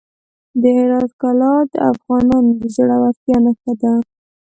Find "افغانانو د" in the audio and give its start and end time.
1.91-2.61